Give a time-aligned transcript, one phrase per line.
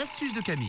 [0.00, 0.66] l'astuce de Camille.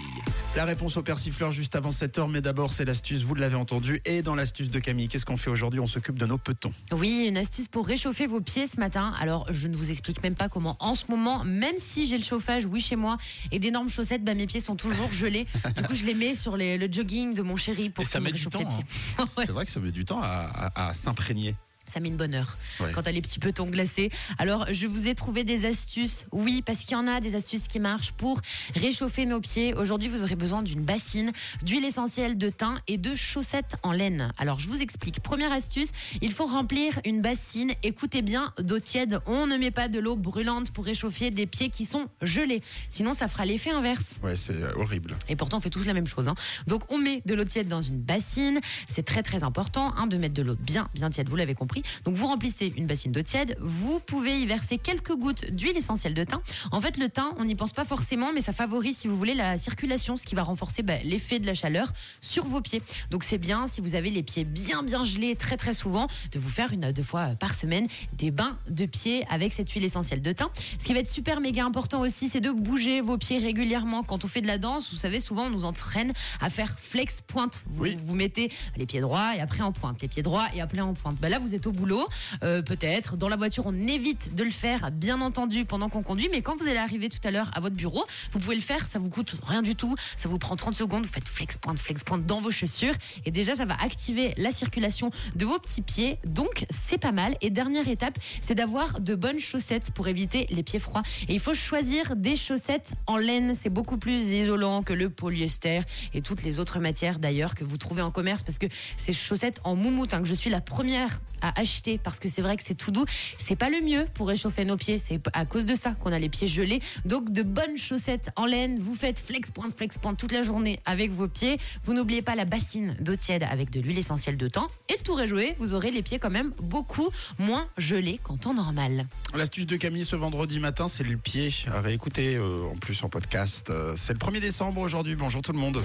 [0.58, 4.02] La réponse au persifleur juste avant 7h, mais d'abord c'est l'astuce, vous l'avez entendu.
[4.04, 5.80] Et dans l'astuce de Camille, qu'est-ce qu'on fait aujourd'hui?
[5.80, 6.74] On s'occupe de nos petons.
[6.92, 9.14] Oui, une astuce pour réchauffer vos pieds ce matin.
[9.22, 12.24] Alors, je ne vous explique même pas comment en ce moment, même si j'ai le
[12.26, 13.18] chauffage, oui, chez moi,
[13.54, 15.46] et d'énormes chaussettes, bah, mes pieds sont toujours gelés.
[15.78, 18.20] Du coup, je les mets sur les- le jogging de mon chéri pour Et ça
[18.20, 18.60] me met du temps.
[18.60, 19.26] hein.
[19.38, 19.46] Ouais.
[19.46, 20.28] C'est vrai que ça met du temps à,
[20.76, 21.56] à- à s'imprégner.
[21.88, 22.92] Ça met une bonne heure Ouais.
[22.94, 24.10] quand t'as les petits petons glacés.
[24.38, 26.26] Alors, je vous ai trouvé des astuces.
[26.32, 28.40] Oui, parce qu'il y en a des astuces qui marchent pour
[28.76, 29.74] réchauffer nos pieds.
[29.74, 31.32] Aujourd'hui, vous aurez besoin d'une bassine,
[31.64, 34.32] d'huile essentielle de thym et de chaussettes en laine.
[34.38, 35.20] Alors, je vous explique.
[35.22, 35.90] Première astuce,
[36.22, 37.72] il faut remplir une bassine.
[37.84, 39.20] Écoutez bien, d'eau tiède.
[39.26, 42.62] On ne met pas de l'eau brûlante pour réchauffer des pieds qui sont gelés.
[42.90, 44.18] Sinon, ça fera l'effet inverse.
[44.24, 45.18] Ouais, c'est euh, horrible.
[45.28, 46.28] Et pourtant, on fait tous la même chose.
[46.30, 46.36] hein.
[46.68, 48.60] Donc, on met de l'eau tiède dans une bassine.
[48.88, 51.28] C'est très, très important hein, de mettre de l'eau bien, bien tiède.
[51.28, 51.71] Vous l'avez compris.
[52.06, 53.56] Donc, vous remplissez une bassine d'eau tiède.
[53.60, 56.40] Vous pouvez y verser quelques gouttes d'huile essentielle de thym.
[56.72, 59.34] En fait, le thym, on n'y pense pas forcément, mais ça favorise, si vous voulez,
[59.34, 62.82] la circulation, ce qui va renforcer bah, l'effet de la chaleur sur vos pieds.
[63.10, 66.40] Donc, c'est bien, si vous avez les pieds bien, bien gelés très, très souvent, de
[66.40, 69.84] vous faire une à deux fois par semaine des bains de pieds avec cette huile
[69.84, 70.48] essentielle de thym.
[70.80, 74.04] Ce qui va être super méga important aussi, c'est de bouger vos pieds régulièrement.
[74.04, 77.22] Quand on fait de la danse, vous savez, souvent on nous entraîne à faire flex
[77.22, 77.64] pointe.
[77.68, 77.98] Vous, Oui.
[78.04, 80.94] vous mettez les pieds droits et après en pointe, les pieds droits et après en
[80.94, 81.18] pointe.
[81.20, 82.08] Bah là, vous êtes au boulot,
[82.44, 83.18] euh, peut-être.
[83.18, 86.30] Dans la voiture, on évite de le faire, bien entendu, pendant qu'on conduit.
[86.32, 88.86] Mais quand vous allez arriver tout à l'heure à votre bureau, vous pouvez le faire.
[88.86, 89.96] Ça vous coûte rien du tout.
[90.16, 91.06] Ça vous prend 30 secondes.
[91.06, 92.94] Vous faites flex pointe, flex pointe dans vos chaussures.
[93.26, 96.18] Et déjà, ça va activer la circulation de vos petits pieds.
[96.26, 97.36] Donc, c'est pas mal.
[97.42, 101.04] Et dernière étape, c'est d'avoir de bonnes chaussettes pour éviter les pieds froids.
[101.28, 103.54] Et il faut choisir des chaussettes en laine.
[103.54, 105.82] C'est beaucoup plus isolant que le polyester
[106.14, 108.68] et toutes les autres matières d'ailleurs que vous trouvez en commerce parce que
[108.98, 112.42] ces chaussettes en moumoute hein, que je suis la première à acheter parce que c'est
[112.42, 113.06] vrai que c'est tout doux.
[113.38, 114.98] C'est pas le mieux pour réchauffer nos pieds.
[114.98, 116.82] C'est à cause de ça qu'on a les pieds gelés.
[117.06, 118.78] Donc de bonnes chaussettes en laine.
[118.80, 121.60] Vous faites flex pointe, flex pointe toute la journée avec vos pieds.
[121.84, 124.68] Vous n'oubliez pas la bassine d'eau tiède avec de l'huile essentielle de thym.
[124.90, 125.56] Et le tour est joué.
[125.60, 127.10] Vous aurez les pieds quand même beaucoup
[127.40, 129.08] moins gelés qu'en temps normal.
[129.36, 131.54] L'astuce de Camille ce vendredi matin, c'est le pied.
[131.74, 133.70] À réécouter euh, en plus en podcast.
[133.70, 135.16] Euh, c'est le 1er décembre aujourd'hui.
[135.16, 135.82] Bonjour tout le monde.